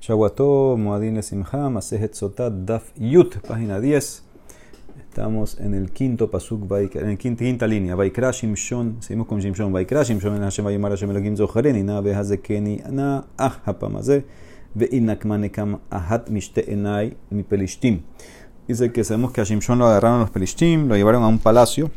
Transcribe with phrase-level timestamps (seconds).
[0.00, 4.22] Shawato, Moadin Lesimha, Masejet Sotat, Daf Yut, página 10.
[4.98, 6.62] Estamos en el quinto pasuk,
[6.94, 7.94] en la quinta, quinta línea.
[7.94, 9.70] Vaikra Shimshon, seguimos con Shimshon.
[9.70, 14.24] Vaikra Shimshon, en Hashem Vayimar Hashem Elohim Zohareni, na behazekeni, na ah hapamaze,
[14.74, 18.00] ve'inakmanekam ahat mishte enai mi pelishtim.
[18.66, 21.90] Dice que sabemos que a Shimshon lo agarraron los pelishtim, lo llevaron a un palacio,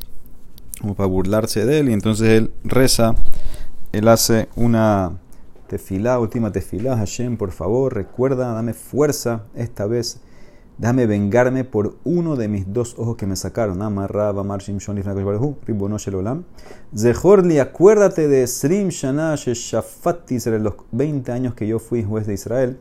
[0.81, 3.15] como para burlarse de él, y entonces él reza,
[3.93, 5.22] él hace una
[5.73, 10.21] tefilá, última tefilá, Hashem, por favor, recuerda, dame fuerza esta vez,
[10.77, 13.81] déjame vengarme por uno de mis dos ojos que me sacaron.
[13.81, 16.43] Amarraba, Amar Shimshon, Shelolam.
[16.95, 22.35] Zehorli, acuérdate de Srim Shana Shafati, sobre los 20 años que yo fui juez de
[22.35, 22.77] Israel.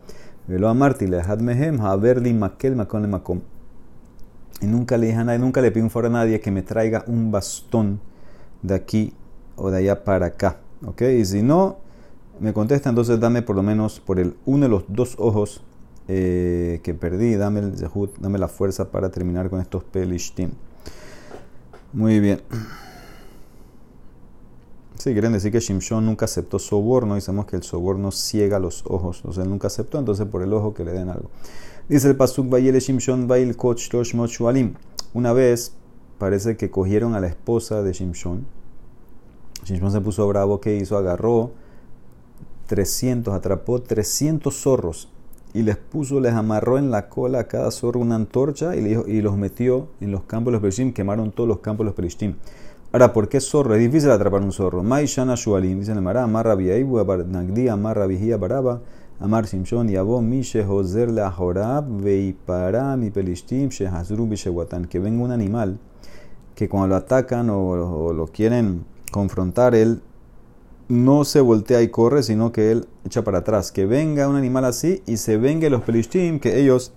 [0.46, 3.40] Velo amarti, lehad mehem, haberli makel makon makom.
[4.60, 7.32] Y nunca le dije a nunca le pido un a nadie que me traiga un
[7.32, 8.00] bastón
[8.60, 9.14] de aquí
[9.56, 10.58] o de allá para acá.
[10.84, 11.00] ¿Ok?
[11.02, 11.78] Y si no,
[12.40, 15.62] me contesta, entonces dame por lo menos por el uno de los dos ojos
[16.08, 20.50] eh, que perdí, dame el zehut, dame la fuerza para terminar con estos pelishtim.
[21.92, 22.40] Muy bien.
[24.98, 27.16] Sí, quieren decir que Shimshon nunca aceptó soborno.
[27.16, 29.18] Dicemos que el soborno ciega los ojos.
[29.18, 31.28] Entonces él nunca aceptó, entonces por el ojo que le den algo.
[31.88, 34.74] Dice el Pasuk Bayele Shimshon Bail Koch Shualim.
[35.12, 35.74] Una vez
[36.18, 38.46] parece que cogieron a la esposa de Shimshon.
[39.64, 40.60] Shimshon se puso bravo.
[40.60, 40.96] ¿Qué hizo?
[40.96, 41.50] Agarró
[42.72, 45.06] 300, atrapó 300 zorros
[45.52, 49.02] y les puso, les amarró en la cola a cada zorro una antorcha y, le
[49.08, 51.94] y los metió en los campos de los Perishtim, quemaron todos los campos de los
[51.94, 52.36] Perishtim.
[52.90, 53.74] Ahora, ¿por qué zorro?
[53.74, 54.82] Es difícil atrapar un zorro.
[54.82, 58.80] Maishana Shualim, dice Mara, Amarra Biaibu, Nagdi, Amarra Vigía Baraba,
[59.20, 64.86] Amar Simshon, Yabo, Mishe, Joser, La Jorab, Veipara, Mi Pelishtim, Shehazru, Bishewatan.
[64.86, 65.78] Que venga un animal
[66.54, 70.00] que cuando lo atacan o, o lo quieren confrontar, él
[70.92, 73.72] no se voltea y corre, sino que él echa para atrás.
[73.72, 76.92] Que venga un animal así y se venga los pelishtim, que ellos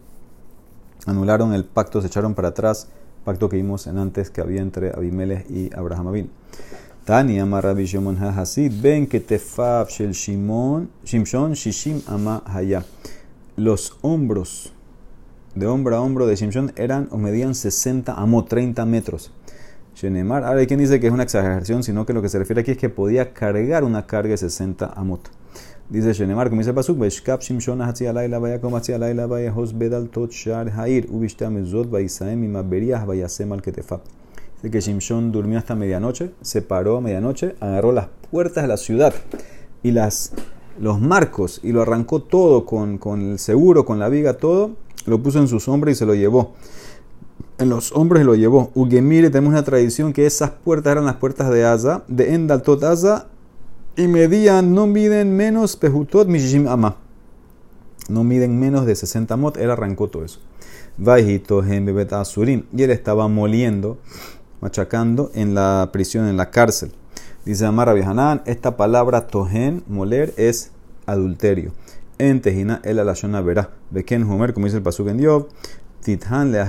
[1.06, 2.90] anularon el pacto, se echaron para atrás,
[3.24, 6.30] pacto que vimos en antes que había entre Abimelech y Abraham Abin.
[7.06, 12.84] Tani ama Rabbi Shimon HaHasid, ven que tefab shel Shimon, Shimshon Shishim ama Haya.
[13.56, 14.74] Los hombros
[15.54, 19.32] de hombro a hombro de Shimshon eran o medían 60 amo 30 metros.
[19.96, 20.44] Shenemar.
[20.44, 22.72] Ahora hay quien dice que es una exageración, sino que lo que se refiere aquí
[22.72, 25.30] es que podía cargar una carga de 60 amot.
[25.90, 29.78] Dice Shenemar, como dice Pasuk, Beshkap Shimshon Hatzi Alayla Vaya como Hatzi Alayla Vaya Hos
[29.78, 34.02] Bedal Tot Shar Hair Ubishta Mezot Vaisaem y Maberiah Vayasem Al Ketefab.
[34.56, 38.78] Dice que Shimshon durmió hasta medianoche, se paró a medianoche, agarró las puertas de la
[38.78, 39.14] ciudad
[39.84, 40.34] y las,
[40.80, 44.72] los marcos y lo arrancó todo con, con el seguro, con la viga, todo,
[45.06, 46.56] lo puso en su sombra y se lo llevó
[47.58, 48.72] en los hombres lo llevó.
[48.74, 52.84] Ugemire, tenemos una tradición que esas puertas eran las puertas de Asa, de Endal Tot
[52.84, 53.28] Asa,
[53.96, 56.98] y medían, no miden menos Pehutot Mishishim Ama.
[58.10, 60.40] No miden menos de 60 mot, él arrancó todo eso.
[60.98, 63.98] Y él estaba moliendo,
[64.62, 66.92] machacando en la prisión, en la cárcel.
[67.46, 70.72] Dice Amar Hanan, esta palabra tohen, moler, es
[71.06, 71.72] adulterio.
[72.18, 73.72] En Tejina, el alashona verá.
[73.92, 75.46] Beken Homer, como dice el pasuk en Dios,
[76.02, 76.60] Tithan le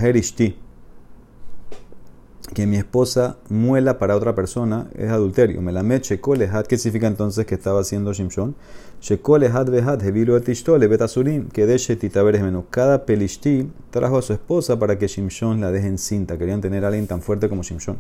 [2.55, 5.61] que mi esposa muela para otra persona es adulterio.
[5.63, 8.55] Me la me chekolehad, ¿qué significa entonces que estaba haciendo Shimshon?
[9.01, 12.65] Chekolehad vehad, hevilo etishto, betasurim, que de titaberes menos.
[12.71, 16.39] Cada pelishti trajo a su esposa para que Shimshon la deje encinta.
[16.39, 17.99] Querían tener a alguien tan fuerte como Shimshon.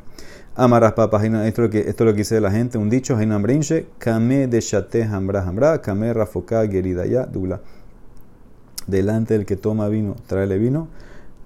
[0.54, 3.16] Amaras papas, esto es lo que, esto es lo que dice la gente, un dicho,
[3.16, 7.60] Hainam Brinche, Kame de Shate Hambra Hambra, Kame Rafoka Geridaya Dula.
[8.86, 10.88] Delante del que toma vino, tráele vino.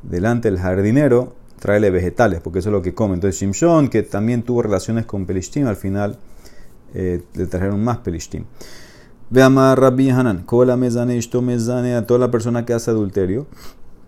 [0.03, 3.15] Delante del jardinero, tráele vegetales, porque eso es lo que come.
[3.15, 6.19] Entonces Shimshon, que también tuvo relaciones con Pelishtim, al final
[6.95, 8.45] eh, le trajeron más Pelishtim.
[9.29, 13.47] Ve a Rabbi Hanan, Kola mezane, esto mezane, a toda la persona que hace adulterio,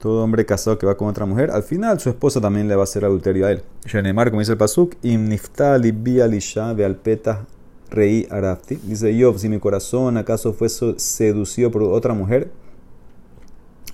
[0.00, 2.82] todo hombre casado que va con otra mujer, al final su esposa también le va
[2.82, 3.62] a hacer adulterio a él.
[3.86, 7.46] Shenemar, como dice el Pasuk, Im niftali bi alisha ve alpeta
[7.88, 8.76] rei arafti.
[8.82, 12.50] Dice yo, si mi corazón acaso fue seducido por otra mujer,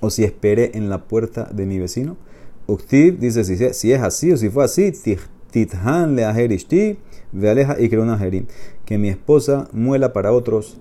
[0.00, 2.16] o si esperé en la puerta de mi vecino,
[2.68, 4.92] Uktib dice si, es así o si fue así,
[5.50, 6.98] tithan le aherishti
[7.42, 8.46] aleja y una jerim.
[8.84, 10.78] Que mi esposa muela para otros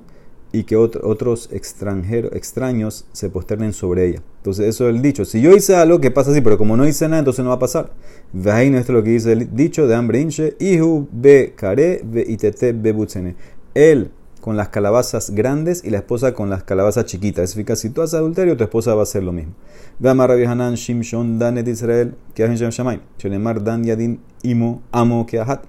[0.52, 4.22] y que otros extranjeros, extraños se posternen sobre ella.
[4.38, 5.24] Entonces, eso es el dicho.
[5.24, 7.56] Si yo hice algo, que pasa así, pero como no hice nada, entonces no va
[7.56, 7.92] a pasar.
[8.34, 12.26] Vein, esto es lo que dice el dicho de hambre inche, ihu be kare be
[12.28, 13.36] itete be butzene.
[13.74, 14.12] Él
[14.48, 17.50] con las calabazas grandes y la esposa con las calabazas chiquitas.
[17.50, 19.52] Significa, si tú haces adulterio, tu esposa va a hacer lo mismo.
[20.00, 23.02] Dama Rabbi Hanan Shimshon Danet Israel, que en Shem Shamay.
[23.18, 25.66] Shenemar Dan Yadin Imo Amo Keahat.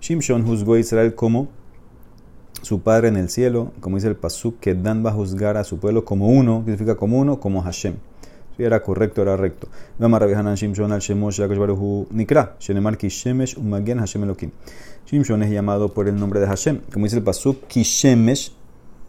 [0.00, 1.48] Shimshon juzgó a Israel como
[2.62, 5.64] su padre en el cielo, como dice el Pasuk, que Dan va a juzgar a
[5.64, 7.96] su pueblo como uno, que significa como uno, como Hashem.
[8.56, 9.68] Si era correcto, era recto.
[9.98, 14.52] Vamos a Hanan Shimshon al Shemosh Yakosh Baruhu Nikra, Shenemar Kishemesh Umagen Hashem Elohim.
[15.06, 16.80] Shimshon es llamado por el nombre de Hashem.
[16.92, 18.52] Como dice el Pasuk, Kishemesh,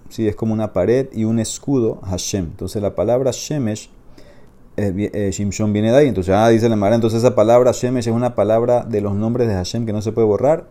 [0.09, 2.45] sí, es como una pared y un escudo Hashem.
[2.45, 3.89] Entonces la palabra Shemesh,
[4.77, 6.07] eh, eh, Shimshon viene de ahí.
[6.07, 9.47] Entonces, ah, dice la Mara, entonces esa palabra Shemesh es una palabra de los nombres
[9.47, 10.67] de Hashem que no se puede borrar.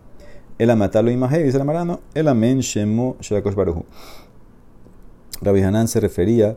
[0.58, 2.00] El amatalo imaje, dice la Mara, no.
[2.14, 3.84] El amen Shemo Shakosh Baruhu.
[5.40, 6.56] Rabbi Hanan se refería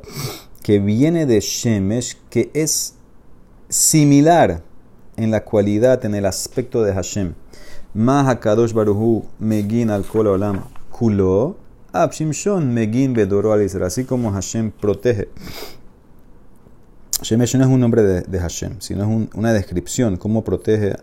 [0.61, 2.95] que viene de Shemesh, que es
[3.69, 4.61] similar
[5.17, 7.33] en la cualidad, en el aspecto de Hashem.
[7.95, 11.55] Maha Kadosh Baruhu Megin al Kol Olam Kulo,
[11.93, 13.87] Ab Shimshon Megin Bedoro al Israel.
[13.87, 15.29] Así como Hashem protege.
[17.21, 20.97] Shemesh no es un nombre de, Hashem, sino es una descripción, cómo protege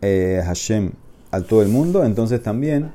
[0.00, 0.92] Hashem
[1.30, 2.02] al todo el mundo.
[2.02, 2.92] Entonces también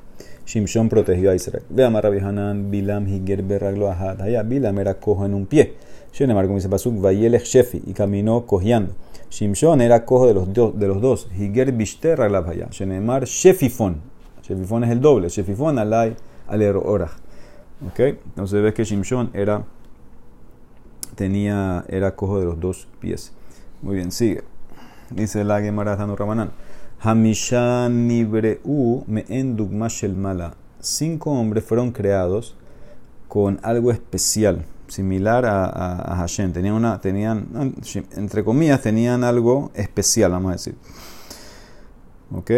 [0.47, 1.63] Shimshon protegió a Israel.
[1.69, 4.21] Vea Rabbi Hanan, Bilam, Higer, Berraglo, Ahad.
[4.21, 5.75] Allá Bilam era cojo en un pie.
[6.18, 8.94] Shenemar, como dice Pasuk, Vayelech Shefi, y caminó cojeando.
[9.30, 11.30] Shimshon era cojo de los, dos, de los dos.
[11.38, 12.68] Higer, Bishter, Raglav, allá.
[12.72, 14.02] Shenemar, Shefifon.
[14.42, 15.30] Shefifon es el doble.
[15.30, 16.16] Shefifon, alay,
[16.48, 17.12] alero, orach.
[17.88, 18.00] ¿Ok?
[18.00, 19.64] Entonces ves que Shimshon era,
[21.14, 23.31] tenía, era cojo de los dos pies.
[23.84, 24.44] Muy bien, sigue.
[25.12, 26.50] Dice la Gemara Ramanán.
[27.00, 30.56] Hamishan Nibreu me endugmashel mala.
[30.80, 32.56] Cinco hombres fueron creados
[33.28, 36.54] con algo especial, similar a, Hashem.
[36.54, 37.74] Tenían una, tenían,
[38.16, 40.75] entre comillas, tenían algo especial, vamos a decir.
[42.31, 42.51] ¿Ok?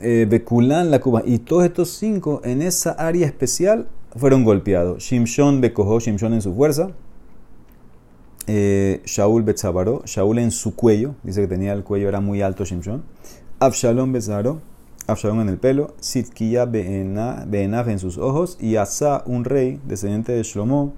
[0.00, 1.22] Eh, Bekulan la Cuba.
[1.24, 5.02] Y todos estos cinco en esa área especial fueron golpeados.
[5.02, 6.90] Shimshon Bekojo, Shimshon en su fuerza.
[8.48, 12.64] Eh, Shaul Betzabaro, Shaul en su cuello, dice que tenía el cuello, era muy alto
[12.64, 13.02] Shimshon.
[13.58, 14.60] Absalom Bezaro,
[15.08, 20.44] Absalom en el pelo, Sitkiya Beenaf en sus ojos, y Asa, un rey descendiente de
[20.44, 20.94] Shlomo,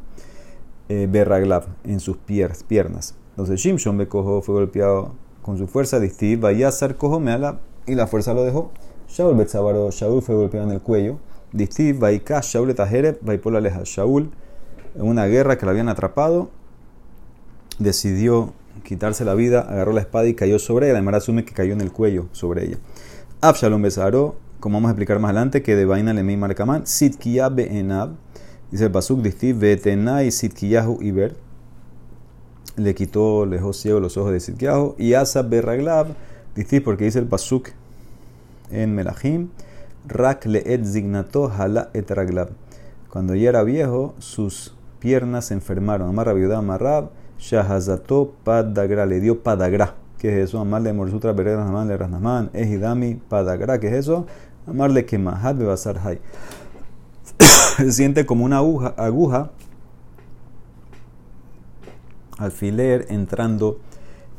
[0.88, 3.14] eh, Berraglav en sus piernas.
[3.30, 5.12] Entonces Shimshon Bekojo fue golpeado
[5.42, 8.70] con su fuerza, Distiv, Vayasar Kojo Meala, y la fuerza lo dejó.
[9.08, 11.18] Shaul Betzabaro, Shaul fue golpeado en el cuello,
[11.52, 13.80] Distiv, Vaika, Shaul Etajereb, Vaipola Leja.
[13.84, 14.30] Shaul,
[14.94, 16.50] en una guerra que la habían atrapado,
[17.78, 18.52] decidió
[18.84, 21.00] quitarse la vida, agarró la espada y cayó sobre ella.
[21.00, 22.78] La asume que cayó en el cuello sobre ella.
[23.40, 28.10] Absalom besaró, como vamos a explicar más adelante, que de vaina le marcaman, Sitkiya beenab,
[28.70, 31.36] dice el Pasuk, distiv y Sitkiyahu iber,
[32.76, 36.08] le quitó, le dejó ciego los ojos de Sitkiyahu, y Asa berraglab,
[36.54, 37.70] distiv porque dice el Pasuk
[38.70, 39.48] en Melahim,
[40.06, 42.50] rak le et zignato hala et raglab.
[43.10, 46.08] Cuando ya era viejo, sus piernas se enfermaron.
[46.08, 49.94] Amarra viuda, amarrab, Shahazato Padagra, le dio Padagra.
[50.18, 50.60] ¿Qué es eso?
[50.60, 53.78] Amarle Morsutra Berera Naman le Rasnaman, Ejidami Padagra.
[53.78, 54.26] ¿Qué es eso?
[54.66, 56.18] Amarle Kemahat Bebasar Hay.
[57.76, 59.50] Se siente como una aguja,
[62.38, 63.78] alfiler entrando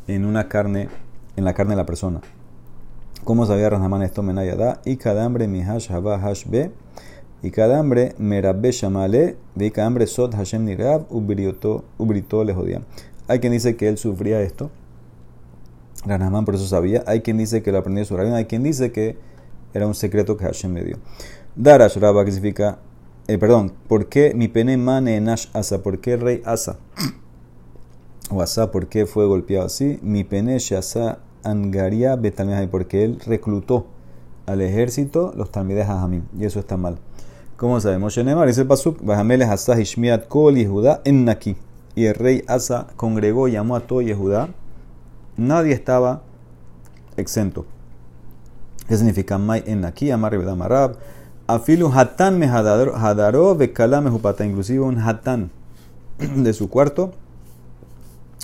[0.07, 0.89] en una carne,
[1.35, 2.21] en la carne de la persona.
[3.23, 4.23] ¿Cómo sabía Rasnaman esto?
[4.23, 4.81] Menayada.
[4.85, 5.47] Y cadambre
[5.89, 6.71] haba hash be.
[7.41, 11.83] Y cada hambre merabbe shamale, de cada hambre sot Hashem nirab, ubrito
[12.43, 12.81] le jodía.
[13.27, 14.71] Hay quien dice que él sufría esto.
[16.05, 17.03] Ranamán por eso sabía.
[17.07, 18.35] Hay quien dice que lo aprendió su rabino.
[18.35, 19.17] Hay quien dice que
[19.73, 20.97] era un secreto que Hashem le dio.
[21.55, 22.79] Darash Rabba, que significa,
[23.29, 25.83] eh, perdón, ¿por qué mi pene mane nash asa?
[25.83, 26.77] ¿Por qué rey asa?
[28.31, 29.99] O asa, ¿por qué fue golpeado así?
[30.01, 33.85] Mi pene asa angaria betalmehai, porque él reclutó
[34.47, 36.27] al ejército los talmides Jamín.
[36.39, 36.97] Y eso está mal.
[37.55, 38.15] ¿Cómo sabemos?
[38.15, 41.55] Shenemar dice el Pasuk, Bajameles Asa Ishmiat Kol Yehuda en Naki.
[41.93, 44.49] Y el rey Asa congregó llamó a todo Yehuda.
[45.37, 46.23] Nadie estaba
[47.15, 47.65] exento.
[48.87, 50.09] ¿Qué significa Mai en Naki?
[50.09, 50.95] Amar Marab.
[51.49, 54.45] Afilu Hatan me hadaró bekala mejupata.
[54.45, 55.49] Inclusive un Hatan
[56.19, 57.13] de su cuarto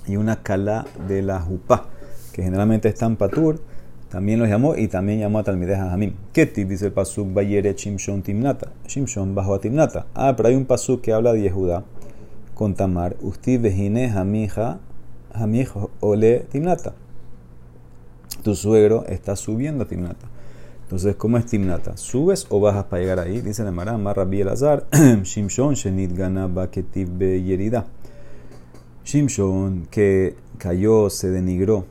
[0.07, 1.85] y una kala de la jupa,
[2.33, 3.62] que generalmente está en patur
[4.09, 6.13] también los llamó y también llamó a Talmideh Jamim.
[6.33, 8.71] Ketib dice el pasuk Bayere Shimshon Timnata.
[8.88, 10.07] Shimshon bajo a Timnata.
[10.15, 11.83] Ah, pero hay un pasuk que habla de Yehuda
[12.55, 13.17] con Tamar.
[13.21, 14.79] Usti vejine jamija
[15.31, 15.67] jamij
[16.00, 16.93] ole Timnata.
[18.41, 20.27] Tu suegro está subiendo a Timnata.
[20.86, 21.98] Entonces, ¿cómo es Timnata?
[21.98, 23.42] ¿Subes o bajas para llegar ahí?
[23.42, 24.86] Dice la Mara, Rabbi Elazar,
[25.24, 27.88] Shimshon Shenit Gana Baketiv Yerida.
[29.04, 31.86] Shimshon que cayó, se denigró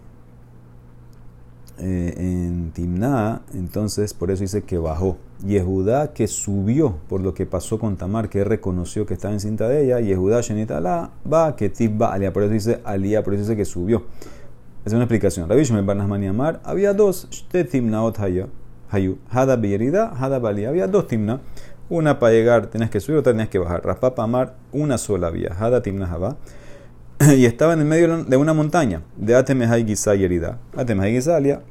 [1.79, 5.17] eh, en Timná, entonces por eso dice que bajó.
[5.45, 9.69] Yehudá que subió por lo que pasó con Tamar, que reconoció que estaba en cinta
[9.69, 9.99] de ella.
[9.99, 14.05] Yehudá Shenitala va que Tibba Alía, por eso dice Alía, por eso dice que subió.
[14.85, 15.49] Es una explicación.
[15.49, 18.19] Rabbi Shemel Barnasman Amar, había dos, Timnaot
[18.95, 19.19] Hayu.
[19.31, 20.65] Hada Beyerida, Hada Bali.
[20.65, 21.41] Había dos timna.
[21.89, 23.85] Una para llegar tenías que subir, otra tenías que bajar.
[23.85, 25.55] Raspapa Amar, una sola vía.
[25.59, 26.37] Hada Timna Java.
[27.37, 29.03] Y estaba en el medio de una montaña.
[29.17, 30.59] De Atemehai Gisa Yerida.
[30.77, 31.63] Atemehai Gisalia.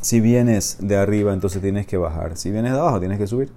[0.00, 2.36] Si vienes de arriba, entonces tienes que bajar.
[2.36, 3.50] Si vienes de abajo, tienes que subir.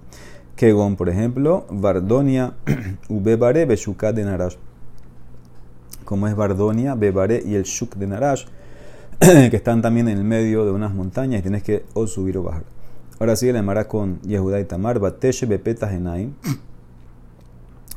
[0.58, 2.54] Kegon, por ejemplo, Bardonia,
[3.10, 4.58] Ubebare, Beshukat de Narash.
[6.04, 8.46] Como es Bardonia, Bebare y el Shuk de Narash,
[9.50, 12.44] que están también en el medio de unas montañas y tienes que o subir o
[12.44, 12.64] bajar.
[13.20, 16.34] Ahora sigue la Mara con Yehuda y Tamar, Bateshe Bepetas Enaim.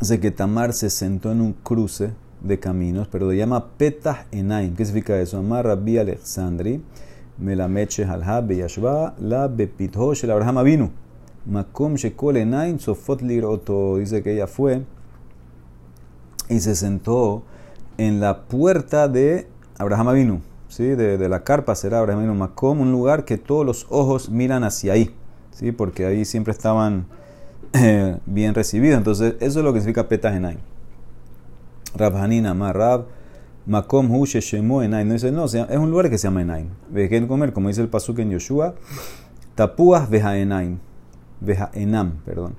[0.00, 4.74] Dice que Tamar se sentó en un cruce de caminos, pero lo llama Petas Enaim.
[4.74, 5.38] ¿Qué significa eso?
[5.38, 6.82] Amar Rabbi Alexandri,
[7.38, 10.90] Melameche la Abraham vino.
[11.46, 13.98] Makom Shekol Enaim Sofot Liroto.
[13.98, 14.82] Dice que ella fue
[16.48, 17.42] y se sentó
[17.98, 20.84] en la puerta de Abraham Avinu, ¿sí?
[20.84, 25.14] de, la carpa será Abraham Makom, un lugar que todos los ojos miran hacia ahí,
[25.50, 25.72] ¿sí?
[25.72, 27.06] porque ahí siempre estaban
[27.72, 28.98] eh, bien recibidos.
[28.98, 30.58] Entonces, eso es lo que significa Petajenaim.
[31.94, 33.06] Rabhanina Marab,
[33.66, 35.08] Makom Hu Sheshemo Enaim.
[35.08, 36.68] No dice, no, es un lugar que se llama Enaim.
[36.90, 38.74] Dejen comer, como dice el pasuk en Yoshua,
[39.54, 40.78] Tapuas Veja Enaim.
[41.40, 42.54] Veja Enam, perdón.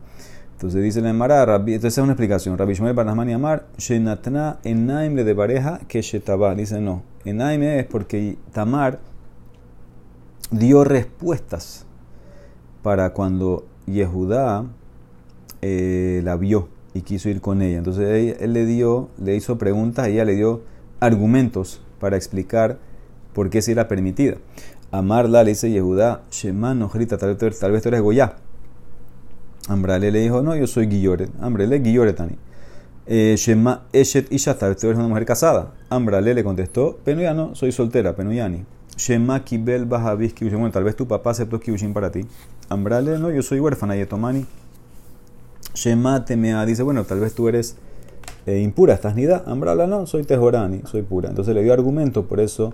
[0.53, 2.57] Entonces dice la Emara, entonces es una explicación.
[2.57, 6.55] Rabbi Shmuel Barnasman y Amar, Shenatna Enaim le de pareja que Shetaba.
[6.55, 8.99] Dice no, Enaim es porque Tamar
[10.49, 11.85] dio respuestas
[12.81, 14.65] para cuando Yehudá
[15.61, 17.79] eh, la vio y quiso ir con ella.
[17.79, 20.61] Entonces él, le dio, le hizo preguntas ella le dio
[20.99, 22.79] argumentos para explicar
[23.33, 24.37] por qué si era permitida.
[24.91, 28.37] Amarla le dice Yehudá, Shema grita, tal, vez tú eres Goya.
[29.67, 31.29] Ambrale le dijo, no, yo soy Guilloret.
[31.41, 32.37] Ambrale, Guilloret, eh,
[33.07, 35.73] Shema Eshet Isha, tal vez tú eres una mujer casada.
[35.89, 38.65] Ambrale le contestó, Penuyano, soy soltera, Penuyani.
[38.97, 42.25] Shema Kibel Bajavis Kibushin, bueno, tal vez tu papá aceptó Kibushin para ti.
[42.69, 44.45] Ambrale, no, yo soy huérfana, Yetomani.
[45.73, 47.77] Shema Temea, dice, bueno, tal vez tú eres
[48.47, 49.43] eh, impura, estás nida.
[49.45, 51.29] Ambrala, no, soy Tejorani, soy pura.
[51.29, 52.73] Entonces le dio argumento, por eso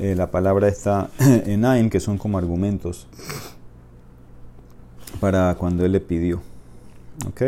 [0.00, 3.06] eh, la palabra está en Ain, que son como argumentos
[5.20, 6.42] para cuando él le pidió.
[7.28, 7.42] ¿Ok?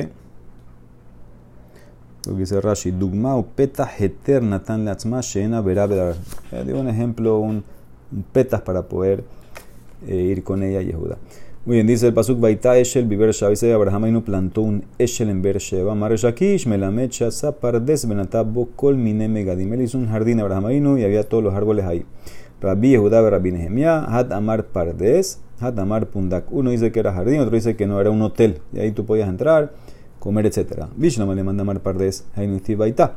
[2.26, 7.62] Lo que dice Rashi, Dugma peta heter natan leatzma shena verá Dio un ejemplo, un,
[8.12, 9.24] un petas para poder
[10.06, 11.18] eh, ir con ella y Yehuda.
[11.64, 15.42] Muy bien, dice el Pasuk Baita Eshel Biber Dice Abraham no plantó un Eshel en
[15.42, 15.94] Beersheba.
[15.94, 19.72] Mareshakish Melamed Shasa Pardes Benatabo Kol Mine Megadim.
[19.72, 22.04] Él hizo un jardín Abraham y había todos los árboles ahí.
[22.60, 26.50] Rabbi Yehuda Rabbi Nehemiah, Had Amar Pardes Hatamar Pundak.
[26.50, 28.58] Uno dice que era jardín, otro dice que no era un hotel.
[28.72, 29.72] Y ahí tú podías entrar,
[30.26, 30.86] comer, etc.
[30.96, 32.24] Vishnama le manda Mar Pardes,
[32.76, 33.16] Baita.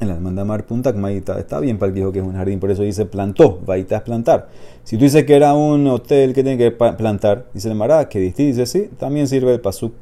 [0.00, 1.38] Él le manda Mar Puntak, Maita.
[1.38, 3.60] Está bien para el que que es un jardín, por eso dice plantó.
[3.64, 4.48] Baita es plantar.
[4.82, 8.18] Si tú dices que era un hotel que tiene que plantar, dice el Mará, que
[8.18, 9.92] dice sí, también sirve el pasuk.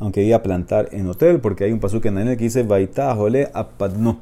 [0.00, 3.50] Aunque diga plantar en hotel, porque hay un pasuk en el que dice Baita, Jole,
[3.54, 4.18] Apadno.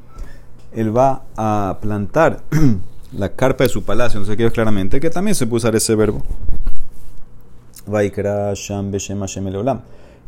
[0.73, 2.41] Él va a plantar
[3.17, 5.77] la carpa de su palacio, no sé qué es claramente, que también se puede usar
[5.77, 6.23] ese verbo.
[7.87, 9.21] Vaikra Sham Beshem
[9.55, 9.81] Olam.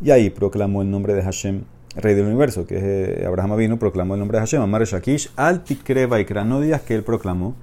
[0.05, 1.63] Y ahí proclamó el nombre de Hashem,
[1.97, 6.05] rey del universo, que eh, Abraham vino, proclamó el nombre de Hashem, Amar Shakish, Altikre
[6.05, 7.55] Vaikra, no digas que él proclamó,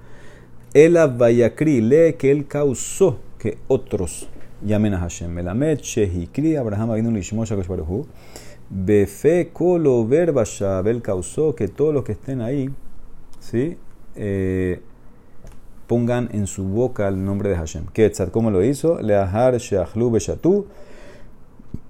[0.74, 4.27] el Vayakri, lee que él causó que otros
[4.65, 5.29] llamen a Hashem.
[5.29, 8.07] Melamed, Shehikri, Abraham vino, Lishmosha Koshbaruhu,
[8.71, 10.43] Befe, Kolo, Verba,
[10.86, 12.71] él causó que todos los que estén ahí,
[13.39, 13.77] ¿sí?
[14.15, 14.81] Eh,
[15.86, 17.86] pongan en su boca el nombre de Hashem.
[17.93, 19.00] Ketzat, ¿cómo lo hizo?
[19.00, 20.65] Leahar sheachlu beshatu.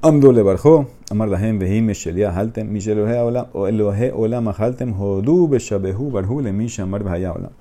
[0.04, 0.88] Amdo le barjó.
[1.12, 2.68] Amar lahem behim meshelia haltem.
[2.68, 3.46] Mishelohe olam.
[3.54, 4.94] O elohe olam haltem.
[4.94, 7.52] Hodu beshabehu barhu le misha amar olam.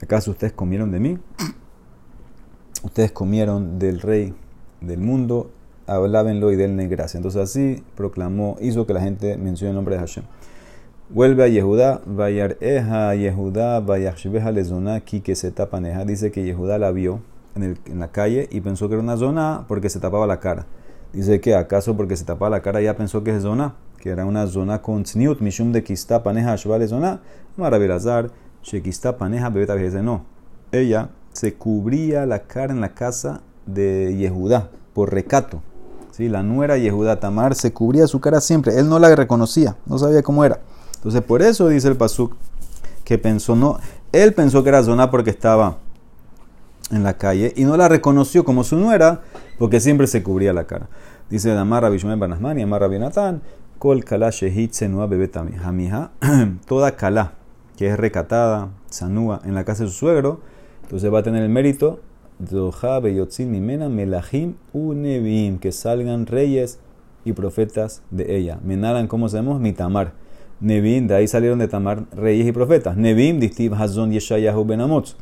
[0.00, 1.18] ¿Acaso ustedes comieron de mí?
[2.84, 4.32] Ustedes comieron del rey
[4.80, 5.50] del mundo.
[5.88, 7.18] Hablábenlo y denle gracia.
[7.18, 10.22] Entonces así proclamó, hizo que la gente mencione el nombre de Hashem.
[11.08, 16.04] Vuelve a Yehudá, Vayar Eja, Yehudá, Vayashbeja Lezona, que se tapaneja.
[16.04, 17.20] Dice que Yehudá la vio
[17.56, 20.38] en, el, en, la calle y pensó que era una zona porque se tapaba la
[20.38, 20.66] cara.
[21.12, 24.24] Dice que acaso porque se tapaba la cara ya pensó que es zona, que era
[24.24, 27.20] una zona con tzniut, mishum de kista paneja, shvale zona,
[27.56, 28.30] maravilazar,
[28.62, 30.24] shekista paneja, bebeta dice no.
[30.72, 35.62] Ella se cubría la cara en la casa de Yehudá por recato.
[36.12, 36.28] ¿Sí?
[36.28, 38.78] La nuera Yehudá Tamar se cubría su cara siempre.
[38.78, 40.60] Él no la reconocía, no sabía cómo era.
[40.96, 42.34] Entonces, por eso dice el Pasuk
[43.04, 43.78] que pensó, no,
[44.12, 45.78] él pensó que era zona porque estaba
[46.90, 49.22] en la calle y no la reconoció como su nuera
[49.60, 50.88] porque siempre se cubría la cara.
[51.28, 53.42] Dice Damar Rabishmel Banasman y Amar Rabinatán,
[53.78, 55.52] Kol Kala Senua Bebetami.
[55.52, 56.10] Jamija,
[56.66, 57.34] toda Kala
[57.76, 60.40] que es recatada, sanúa en la casa de su suegro,
[60.82, 62.00] entonces va a tener el mérito
[62.46, 66.78] Zoha Beyotzin Mimena Melahim Unevim, que salgan reyes
[67.24, 68.58] y profetas de ella.
[68.64, 69.60] Menalan, ¿cómo sabemos?
[69.60, 70.12] Mitamar.
[70.60, 72.96] Nevim, de ahí salieron de Tamar reyes y profetas.
[72.96, 75.16] Nevim, Distiv Hazon Yeshayahu Ben Amotz.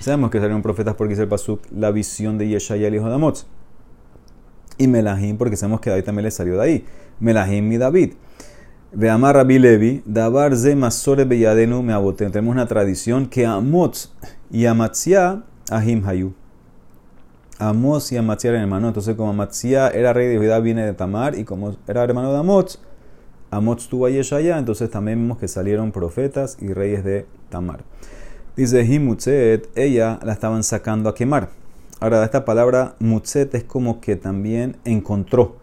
[0.00, 3.14] Sabemos que salieron profetas porque dice el Pasuk la visión de Yeshaya, el hijo de
[3.14, 3.44] Amotz.
[4.78, 6.84] Y Melahim, porque sabemos que David también le salió de ahí.
[7.20, 8.14] Melahim y David.
[8.92, 12.28] Veamar Rabbi Levi, Dabar ze masore beyadenu me abote.
[12.30, 14.08] Tenemos una tradición que Amotz
[14.50, 16.32] y Amatzia ahim hayu.
[17.58, 18.88] Amos y Amatzia eran hermanos.
[18.88, 21.38] Entonces, como Amatzia era rey de Judá, viene de Tamar.
[21.38, 22.78] Y como era hermano de Amotz,
[23.50, 24.58] Amotz tuvo a Yeshaya.
[24.58, 27.84] Entonces, también vemos que salieron profetas y reyes de Tamar.
[28.60, 31.48] Dice Himutzet, ella la estaban sacando a quemar.
[31.98, 35.56] Ahora, esta palabra Mutzet es como que también encontró.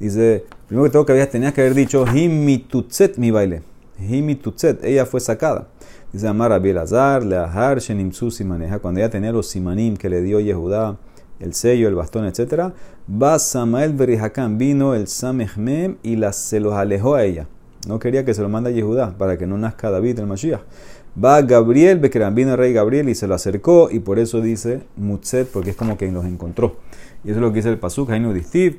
[0.00, 3.60] Dice, primero que todo que habías, tenías que haber dicho Himitutzet mi baile.
[4.00, 5.68] Himitutzet, ella fue sacada.
[6.10, 10.96] Dice Amar Abielazar, Leahar, Shenimsu maneja Cuando ella tenía los Simanim que le dio Yehudá,
[11.40, 12.72] el sello, el bastón, etc.
[13.10, 17.46] Va Samael Berihakam, vino el Samechmem y la, se los alejó a ella.
[17.86, 20.60] No quería que se lo manda Yehudá para que no nazca David el Mashiach.
[21.22, 24.82] Va Gabriel, Bekeram, vino el rey Gabriel y se lo acercó y por eso dice
[24.96, 26.76] Mutzet, porque es como que los encontró.
[27.24, 28.78] Y eso es lo que dice el Pasuk, Hainu Distiv,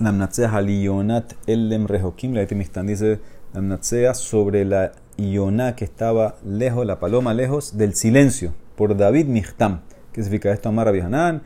[0.00, 3.20] Lamnatzea halionat ellem rehokim, la dice
[3.52, 9.82] Lamnatzea sobre la Ioná que estaba lejos, la paloma lejos del silencio, por David Michtam.
[10.12, 10.70] ¿Qué significa esto?
[10.70, 11.42] Amar Abihanan,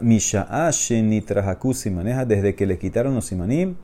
[0.00, 3.76] Misha'a Shenitrahakusi maneja, desde que le quitaron los simanim,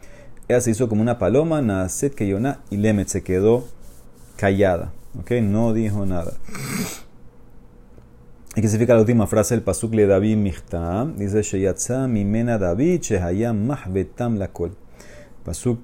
[0.47, 3.65] ella se hizo como una paloma, Naaset que Yoná, y Lemet se quedó
[4.39, 4.93] callada.
[5.19, 5.33] ¿Ok?
[5.43, 6.33] No dijo nada.
[8.57, 11.17] ¿Y qué significa la última frase del Pasuk le David Michtam?
[11.17, 14.75] Dice, Sheyatza mimena David, Shehayam mahbetam lakol.
[15.45, 15.81] Pasuk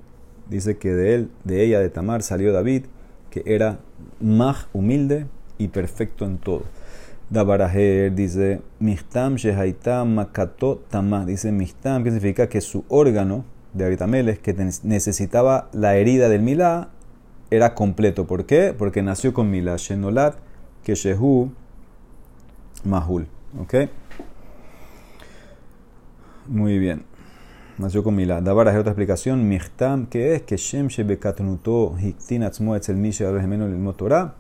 [0.49, 2.85] dice que de él, de ella, de Tamar, salió David,
[3.31, 3.81] que era
[4.21, 5.27] mah humilde
[5.59, 6.63] y perfecto en todo.
[7.31, 11.25] Dabarajer dice, Michtam Shehaitam makato tamah.
[11.25, 16.91] Dice Michtam, que significa que su órgano de Abitameles, que necesitaba la herida del Milá,
[17.51, 18.27] era completo.
[18.27, 18.75] ¿Por qué?
[18.77, 20.37] Porque nació con Mila, Shenolat,
[20.83, 21.53] Keshehu,
[22.85, 23.27] Mahul.
[23.61, 23.75] ¿Ok?
[26.47, 27.05] Muy bien.
[27.79, 28.41] Nació con Mila.
[28.41, 29.49] Dabar otra explicación.
[29.49, 34.35] Michtam, que es que Shem Shebekatnuto Hiktin Atzmo Etzel Misha Gemeno el Motorá.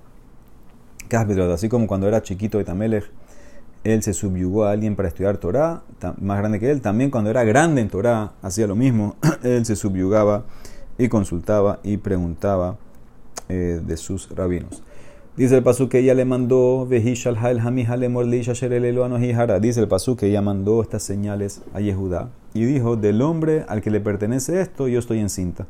[1.11, 3.11] Así como cuando era chiquito de Tamelech,
[3.85, 5.83] él se subyugó a alguien para estudiar Torah,
[6.21, 6.81] más grande que él.
[6.81, 9.17] También cuando era grande en Torah, hacía lo mismo.
[9.43, 10.45] él se subyugaba
[10.99, 12.79] y consultaba y preguntaba
[13.49, 14.83] eh, de sus rabinos.
[15.37, 17.35] Dice el pasú que ella le mandó, dice el
[19.89, 23.99] pasú que ella mandó estas señales a Yehudá y dijo, del hombre al que le
[23.99, 25.67] pertenece esto, yo estoy encinta.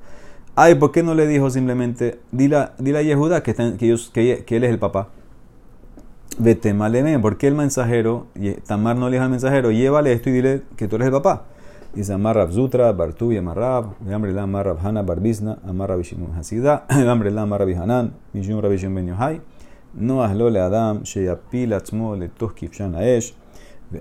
[0.54, 4.70] Ay, ¿por qué no le dijo simplemente, dile, a Yehudá que, que, que, él es
[4.70, 5.08] el papá?
[6.38, 8.26] Vete maleme, porque el mensajero,
[8.66, 11.46] Tamar no le dijo al mensajero, llévale esto y dile que tú eres el papá.
[11.94, 17.30] Dice Amarrab Zutra, Bartu y Amarrab, Ambre la Amarrab Hana Barbizna, Amarrab Bishimun Hasida, Ambre
[17.30, 19.40] la Amarrab Hanan, Mishum Rabishim Ben Yohai,
[19.94, 23.32] No Ahlo le Adam, Sheyapil Atzmo le Toskif Shan Aesh,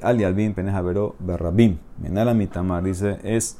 [0.02, 1.78] Ali Albin Peneja Vero Berrabim.
[2.02, 3.58] Menala Mitamar dice, es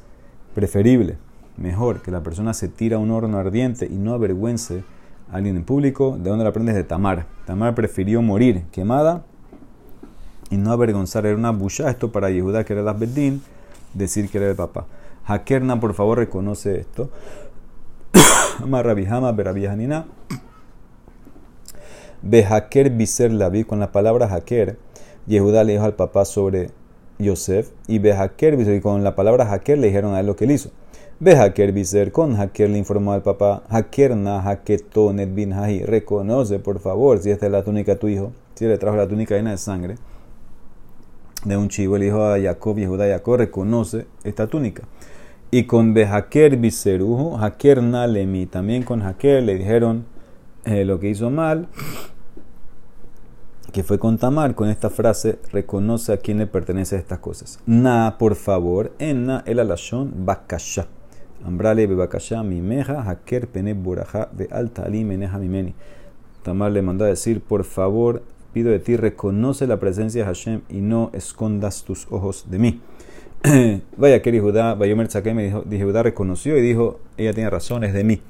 [0.56, 1.18] preferible,
[1.58, 4.84] mejor que la persona se tira a un horno ardiente y no avergüence
[5.32, 6.18] a alguien en público.
[6.18, 6.74] ¿De dónde la aprendes?
[6.74, 7.28] De Tamar.
[7.46, 9.26] Tamar prefirió morir quemada
[10.50, 11.28] y no avergonzar.
[11.28, 13.44] Era una busha esto para Yehuda, que era las Bedín
[13.94, 14.86] decir que era el papá.
[15.26, 17.10] Hakerna, por favor, reconoce esto.
[18.62, 20.06] Amarrabihama, Berabihanina.
[22.22, 24.78] Behaker biser lavi, con la palabra haker,
[25.28, 26.70] Yehuda le dijo al papá sobre
[27.20, 27.72] Yosef.
[27.88, 30.72] Y Behaker biser, con la palabra haker le dijeron a él lo que él hizo.
[31.20, 33.64] Behaker biser, con haker le informó al papá.
[33.70, 35.84] Hakerna, haketonet bin hahi.
[35.84, 38.32] Reconoce, por favor, si esta es la túnica de tu hijo.
[38.56, 39.96] Si le trajo la túnica llena de sangre
[41.46, 44.84] de un chivo, el hijo a Jacob, Yehuda Jacob, reconoce esta túnica.
[45.52, 50.06] Y con Behaker Biserujo, Haker Nalemi, también con Haker le dijeron
[50.66, 51.68] eh, lo que hizo mal,
[53.72, 57.60] que fue con Tamar, con esta frase, reconoce a quién le pertenece estas cosas.
[57.66, 60.88] Na, por favor, enna el alashon bakasha.
[61.44, 65.74] Ambrale be bakasha mimeja, Haker pene buraja ve alta ali meneja mimeni.
[66.44, 68.22] Tamar le mandó a decir, por favor,
[68.54, 72.82] pido de ti, reconoce la presencia de Hashem y no escondas tus ojos de mí.
[73.98, 78.22] Vaya que Judá, Bayomer me dijo, Judá reconoció y dijo, ella tiene razones de mí.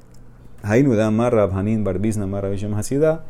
[0.62, 3.24] Hainudá, Marrab, Hanin, Barbizna, Marrab, Hasida,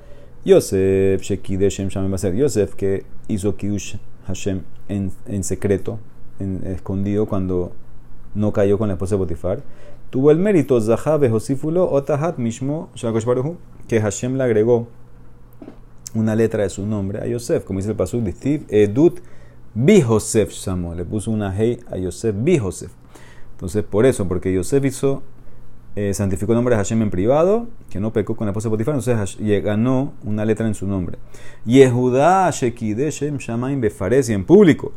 [0.45, 5.99] Yosef, Shekideshem, Shamem ser Yosef, que hizo Kiush Hashem en, en secreto,
[6.39, 7.73] en, escondido, cuando
[8.35, 9.63] no cayó con la esposa de Potifar,
[10.11, 12.89] tuvo el mérito, Zahabe, Josifulo, Otahat, Mishmo,
[13.89, 14.89] que Hashem le agregó
[16.15, 19.21] una letra de su nombre a Yosef, como dice el pasuk Steve, Edut
[19.75, 20.53] Bi Josef
[20.97, 22.93] le puso una hey a Yosef Bi Josef.
[23.53, 25.23] Entonces, por eso, porque Yosef hizo,
[25.97, 28.71] eh, santificó el nombre de Hashem en privado, que no pecó con la esposa de
[28.71, 31.19] Potifar, entonces ganó una letra en su nombre.
[31.65, 34.93] Yehudá Shekide Shem Shamaim Befares y en público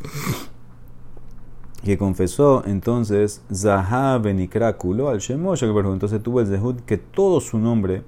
[1.84, 8.02] que confesó entonces Zahab Benikráculo al Shemosh, entonces tuvo el Zehud que todo su nombre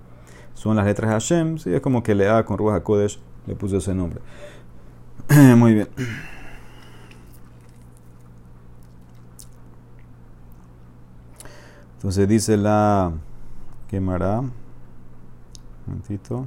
[0.60, 1.72] son las letras de Hashem, ¿sí?
[1.72, 4.20] es como que Lea con Ruach HaKodesh le puso ese nombre.
[5.56, 5.88] Muy bien.
[11.94, 13.10] Entonces dice la
[13.88, 14.40] quemará.
[14.40, 14.52] Un
[15.86, 16.46] momentito.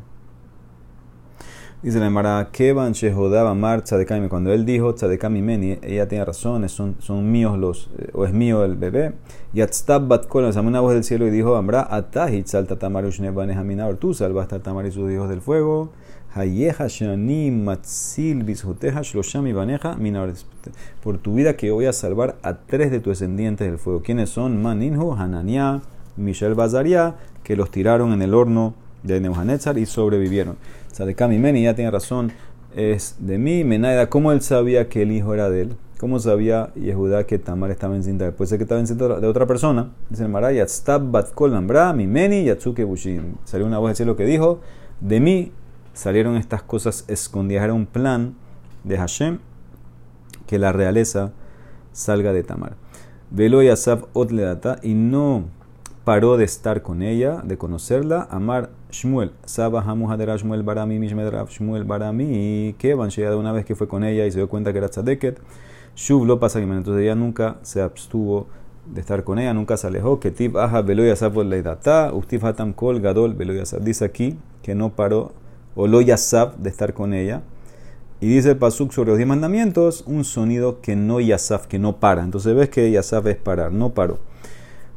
[1.83, 4.29] Dice la Emara, Kevan Shehodaba Mar Tzadekami.
[4.29, 8.31] Cuando él dijo Tzadekami Meni, ella tiene razón, son, son míos los, eh, o es
[8.31, 9.15] mío el bebé.
[9.51, 14.13] Yatstab Bat Kol, una voz del cielo y dijo, Amra Atahit Salta Tamar Ushnebanehaminaor, tú
[14.13, 15.91] salvaste a Tamar y sus hijos del fuego.
[16.33, 20.31] Hayeha Shani Matzil Bishuteha Shloshami Baneja Minaor.
[21.03, 24.01] Por tu vida que voy a salvar a tres de tus descendientes del fuego.
[24.01, 24.61] ¿Quiénes son?
[24.61, 25.81] Maninhu, Hananiah,
[26.15, 30.55] Michel Bazaria, que los tiraron en el horno de Nebuchadnezzar y sobrevivieron.
[30.93, 32.31] Sadekami Meni ya tiene razón,
[32.75, 33.63] es de mí.
[33.63, 35.75] Menaida, ¿cómo él sabía que el hijo era de él?
[35.99, 38.31] ¿Cómo sabía Yehudá que Tamar estaba encinta?
[38.31, 39.91] Puede ser que estaba encinta de otra persona.
[40.11, 41.51] Dice el Maraya, Stab Bat Kol
[41.95, 43.37] mi Meni Yatsuke Bushin.
[43.43, 44.59] Salió una voz del cielo que dijo,
[45.01, 45.51] de mí
[45.93, 47.63] salieron estas cosas escondidas.
[47.63, 48.35] Era un plan
[48.83, 49.39] de Hashem
[50.45, 51.31] que la realeza
[51.91, 52.75] salga de Tamar.
[53.31, 55.45] Velo Yasab Otledata y no
[56.03, 61.85] paró de estar con ella, de conocerla, amar Shmuel, Saba Hamuhadera Shmuel Barami, Mishmedrav Shmuel
[61.85, 64.89] Barami, que de una vez que fue con ella y se dio cuenta que era
[64.89, 65.39] Tzadeket,
[65.95, 68.47] Shuv lo pasa entonces ella nunca se abstuvo
[68.85, 72.99] de estar con ella, nunca se alejó, que Tib Aja Beloyasab Leidata, Ustif Hatam Kol
[72.99, 75.31] Gadol Beloyasab, dice aquí que no paró,
[75.75, 77.43] o lo Yasab de estar con ella,
[78.19, 81.97] y dice el Pasuk sobre los diez mandamientos, un sonido que no Yasab, que no
[81.97, 84.19] para, entonces ves que Yasab es parar, no paró.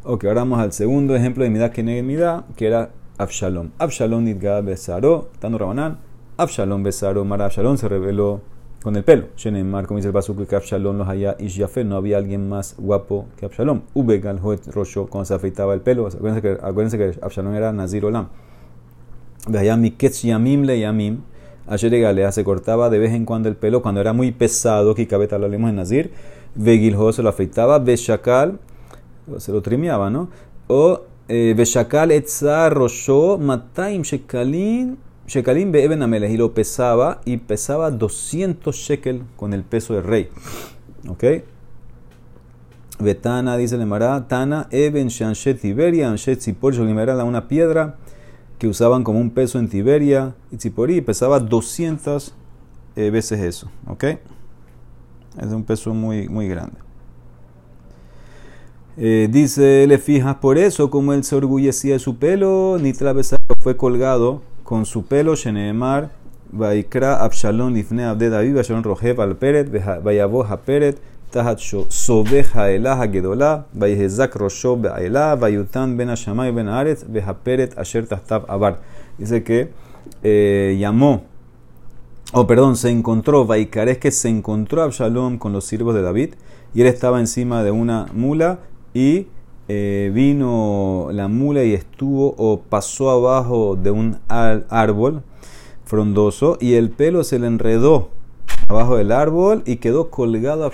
[0.08, 3.70] Ok, ahora vamos al segundo ejemplo de Midah que Midah, que era Abshalom.
[3.76, 5.98] Abshalom nidga besaro, Tano Rabanán.
[6.36, 8.40] Abshalom besaro, Mara Abshalom se reveló
[8.84, 9.26] con el pelo.
[9.36, 13.46] Shenemar, como dice el que Abshalom los haya Ishyafe, no había alguien más guapo que
[13.46, 13.80] Abshalom.
[13.94, 16.06] Ubegal Hoet Rosho, cuando se afeitaba el pelo.
[16.06, 18.28] Acuérdense que, acuérdense que Abshalom era Nazir Olam.
[19.48, 21.22] Veía mi Ketz Yamim le Yamim.
[21.66, 25.08] Ayer Galea se cortaba de vez en cuando el pelo cuando era muy pesado, que
[25.08, 26.12] cabeta lo leemos en Nazir.
[26.54, 27.80] Vegilho se lo afeitaba.
[27.80, 28.60] Beshakal
[29.38, 30.28] se lo trimeaba, ¿no?
[30.68, 38.74] O Beshakal Etzar Rosho Mataim Shekalim Shekalim Beeben Amelech y lo pesaba y pesaba 200
[38.74, 40.28] shekel con el peso del rey.
[41.08, 41.24] ¿Ok?
[42.98, 47.96] Betana dice Lemara, Tana Eben Shanshet Tiberia, Anshet Tzipor, era una piedra
[48.58, 52.34] que usaban como un peso en Tiberia y Tzipori pesaba 200
[52.96, 53.70] eh, veces eso.
[53.86, 54.04] ¿Ok?
[54.04, 56.85] Es un peso muy, muy grande.
[58.98, 63.42] Eh, dice, le fijas por eso, como él se orgullecía de su pelo, ni travesado
[63.60, 66.10] fue colgado con su pelo, Sheneemar,
[66.50, 69.70] Vaikra Abshalom Lifne Abde David, Abshalom Rojev al Peret,
[70.02, 70.98] Vayabo Peret,
[71.30, 77.04] Tahat Sobeja Elah Gedolá, Vayhezak Rosho Be'elah, Vayutan Ben Hashamay Ben Aretz,
[77.44, 78.80] Peret Asher Tahtab Abar.
[79.18, 79.72] Dice que
[80.22, 81.24] eh, llamó,
[82.32, 86.34] oh, perdón, se encontró, Vaikar es que se encontró Absalom con los siervos de David,
[86.74, 88.60] y él estaba encima de una mula
[88.96, 89.28] y
[89.68, 95.22] eh, vino la mula y estuvo o pasó abajo de un árbol
[95.84, 98.08] frondoso y el pelo se le enredó
[98.68, 100.70] abajo del árbol y quedó colgado a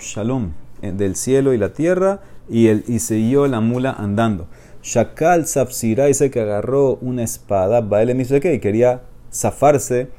[0.83, 4.47] eh, del cielo y la tierra y, el, y siguió la mula andando.
[4.85, 10.11] Shakal Sapsira dice que agarró una espada, Baele que y quería zafarse,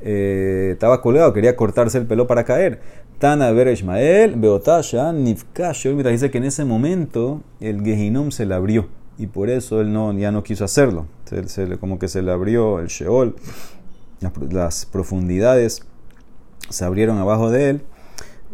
[0.00, 2.80] eh, estaba colgado, quería cortarse el pelo para caer.
[3.20, 5.86] Tana ver Ismael, Beotasha, Nifkash.
[5.88, 10.10] Dice que en ese momento el Gehinom se le abrió y por eso él no,
[10.14, 11.04] ya no quiso hacerlo.
[11.26, 13.36] Se, como que se le abrió el Sheol,
[14.50, 15.82] las, profundidades
[16.70, 17.82] se abrieron abajo de él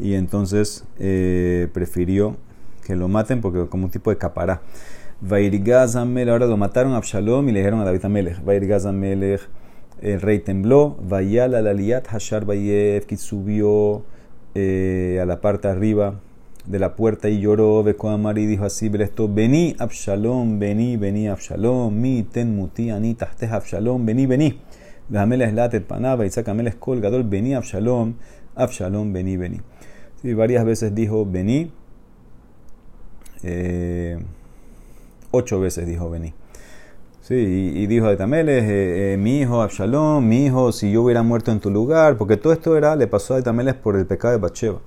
[0.00, 2.36] y entonces eh, prefirió
[2.84, 4.62] que lo maten porque como un tipo de capará.
[5.20, 8.44] Vairgaz ahora lo mataron a Absalom y le dijeron a David Amelech.
[8.44, 10.96] Vairgaz el rey tembló.
[11.00, 14.02] Vayala Laliat Hashar Bayev, que subió
[14.58, 16.18] eh, a la parte arriba
[16.64, 21.94] de la puerta y lloró Bekoamar y dijo así, esto, vení Absalom, vení, vení Absalom,
[21.94, 24.58] mi ten muti ani tahteh Absalom, vení, vení.
[25.08, 28.14] Vejameles latet panaba y sacameles colgador, vení Absalom,
[28.54, 29.60] Absalom, vení, vení.
[30.22, 31.70] Sí, varias veces dijo vení,
[33.42, 34.18] eh,
[35.30, 36.32] ocho veces dijo vení.
[37.26, 41.24] Sí, y, dijo a Tameles, eh, eh, mi hijo Absalom, mi hijo, si yo hubiera
[41.24, 44.34] muerto en tu lugar, porque todo esto era, le pasó a Tameles por el pecado
[44.34, 44.78] de Bacheva.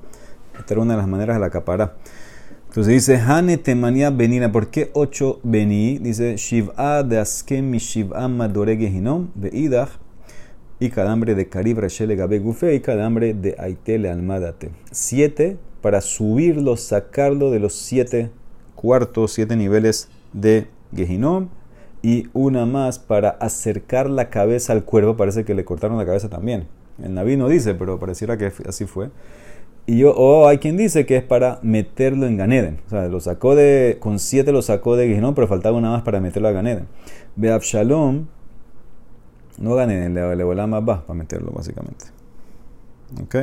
[0.58, 1.97] Esta era una de las maneras de la capara.
[2.69, 5.97] Entonces dice, Hane temania benina, ¿por qué ocho bení?
[5.97, 9.89] Dice, Shiv'a de askem mi Shiv'a madorege hinom, veidach,
[10.80, 14.71] y cadambre de Karib Reshele Gabe Gufe, y cadambre de Aitele Almadate.
[14.91, 18.30] Siete para subirlo, sacarlo de los siete
[18.75, 21.49] cuartos, siete niveles de Gehinom
[22.01, 25.17] y una más para acercar la cabeza al cuervo.
[25.17, 26.67] Parece que le cortaron la cabeza también.
[27.03, 29.09] El Naví no dice, pero pareciera que así fue.
[29.85, 32.79] Y yo, o hay quien dice que es para meterlo en Ganeden.
[32.88, 36.03] O sea, lo sacó de, con siete lo sacó de Gehinom, pero faltaba una más
[36.03, 36.88] para meterlo a Ganeden.
[37.35, 38.27] Ve Absalom,
[39.57, 42.05] no Ganeden, le, le volaba más para meterlo básicamente.
[43.23, 43.35] ¿Ok?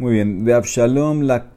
[0.00, 0.46] Muy bien.
[0.46, 1.50] De Absalom la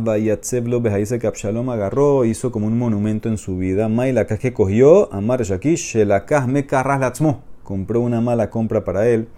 [0.00, 3.90] Vayatzeblo dice que Absalom agarró, hizo como un monumento en su vida.
[3.90, 7.20] May la que cogió, Amar Shakish, la me carras.
[7.62, 9.28] Compró una mala compra para él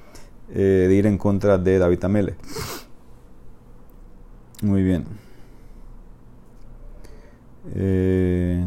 [0.55, 2.37] eh, de ir en contra de David Amele.
[4.62, 5.07] Muy bien.
[7.75, 8.64] Eh,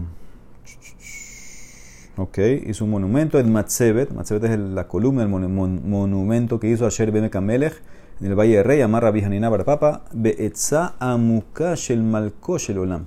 [2.18, 4.12] ok, hizo un monumento en Matzebet.
[4.12, 7.82] Matzebet es la columna, el monumento que hizo Asher Ben Kamelech
[8.22, 13.06] en el Valle de Rey, amarra Bijanina Barpapa, Beetza Amukash el Malkosh el Olam.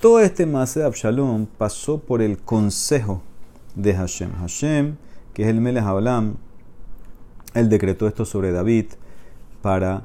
[0.00, 3.22] Todo este Maase de Absalom pasó por el consejo
[3.74, 4.32] de Hashem.
[4.32, 4.96] Hashem,
[5.32, 6.36] que es el Melech Olam,
[7.54, 8.86] él decretó esto sobre David
[9.62, 10.02] para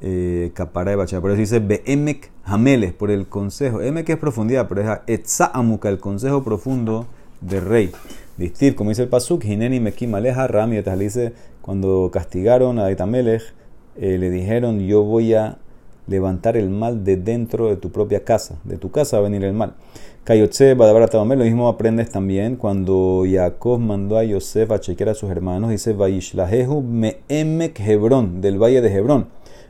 [0.00, 1.20] eh, capara de Bachar.
[1.20, 3.82] Por eso dice Beemek Hameles, por el consejo.
[3.82, 7.06] Emek es profundidad, pero es Etza Amuka, el consejo profundo
[7.40, 7.92] del rey.
[8.36, 11.34] Distir, como dice el Pasuk, Hineni Mekim Aleja Ram, y dice,
[11.70, 13.42] cuando castigaron a Itamelech,
[13.96, 15.58] eh, le dijeron, yo voy a
[16.08, 19.44] levantar el mal de dentro de tu propia casa, de tu casa va a venir
[19.44, 19.74] el mal.
[20.24, 25.30] Kayotse, Badabar lo mismo aprendes también cuando Jacob mandó a Yosef a chequear a sus
[25.30, 29.28] hermanos, dice, Vaishlahehu me emek Hebrón, del valle de Hebrón.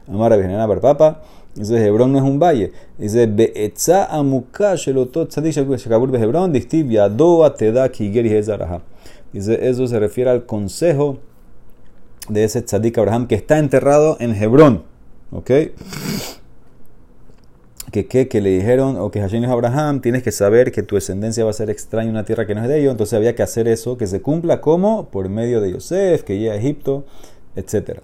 [0.08, 1.20] Amara Bar Barpapa,
[1.54, 2.72] Dice, Hebrón no es un valle.
[2.96, 8.40] Dice, Be'etza amuka shelotot tzadik shekabur behebrón, distib yadoa teda kiger y
[9.32, 11.18] Dice, eso se refiere al consejo
[12.30, 14.84] de ese tzadik Abraham que está enterrado en Hebrón.
[15.30, 15.50] ¿Ok?
[17.92, 21.44] Que, que, le dijeron, o que Hashem a Abraham, tienes que saber que tu descendencia
[21.44, 23.42] va a ser extraña en una tierra que no es de ellos, entonces había que
[23.42, 27.04] hacer eso, que se cumpla como por medio de Yosef, que llega a Egipto,
[27.56, 28.02] etcétera.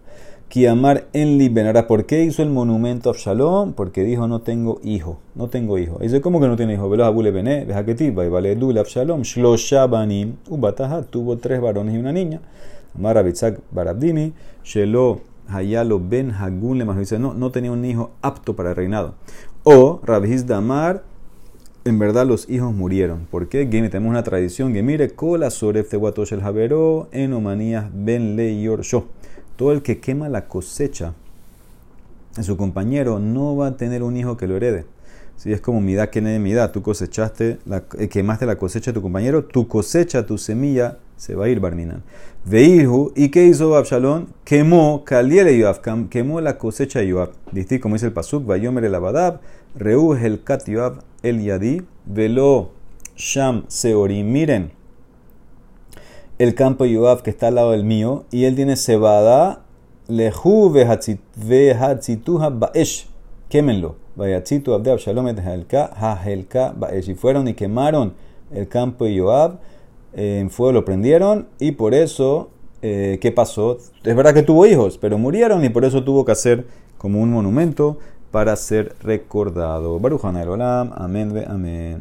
[0.49, 1.87] Kiamar en Libenara.
[1.89, 3.73] ¿Por qué hizo el monumento a Absalom?
[3.73, 5.99] Porque dijo, no tengo hijo, no tengo hijo.
[5.99, 6.89] Dice, ¿cómo que no tiene hijo?
[6.89, 7.33] Velos abule
[7.97, 12.41] tiba, y vale Absalom, shloshabanim, ubataha, tuvo tres varones y una niña.
[12.97, 14.33] Amar Abitzak Barabdimi,
[14.65, 19.15] shelo hayalo ben hagun le dice, no, no tenía un hijo apto para el reinado.
[19.65, 21.05] O Rabhiz Damar,
[21.85, 23.27] en verdad los hijos murieron.
[23.31, 23.67] ¿Por qué?
[23.67, 28.83] tenemos una tradición que mire, cola soref tehuatosh el javero, enomanías ben le yor
[29.57, 31.15] todo el que quema la cosecha
[32.37, 34.85] de su compañero no va a tener un hijo que lo herede.
[35.37, 38.95] Si es como midá que mi midá, tú cosechaste, la, eh, quemaste la cosecha de
[38.95, 42.03] tu compañero, tu cosecha, tu semilla se va a ir barminan.
[42.45, 44.29] Veihu, ¿y qué hizo Absalón?
[44.45, 47.31] Quemó, caliele Yoab, quemó la cosecha Yoab.
[47.51, 49.41] Dice como dice el Pasuk, Vayomer el Abadab,
[49.75, 52.71] Reu el Kat Yoab el Yadi, Velo
[53.17, 54.31] Sham Seorim.
[54.31, 54.71] Miren,
[56.39, 59.63] el campo Yoab que está al lado del mío y él tiene cebada,
[60.07, 63.09] lehu vehatzituha baesh,
[63.49, 63.97] quémenlo.
[64.17, 67.09] Vayatzitu abde Abshalom et hahelka baesh.
[67.09, 68.15] Y fueron y quemaron
[68.53, 69.59] el campo de Yoab,
[70.15, 72.51] eh, en fuego lo prendieron y por eso,
[72.83, 73.79] eh, ¿qué pasó?
[74.05, 76.67] Es verdad que tuvo hijos, pero murieron y por eso tuvo que hacer
[76.99, 77.99] como un monumento
[78.31, 79.99] para ser recordado.
[79.99, 81.95] Baruch Olam, amén, amén.